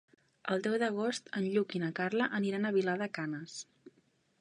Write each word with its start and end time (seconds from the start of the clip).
El 0.55 0.63
deu 0.67 0.77
d'agost 0.83 1.29
en 1.41 1.45
Lluc 1.57 1.75
i 1.75 1.83
na 1.85 1.91
Carla 2.01 2.31
aniran 2.41 2.67
a 2.67 2.75
Vilar 2.81 2.97
de 3.05 3.13
Canes. 3.19 3.63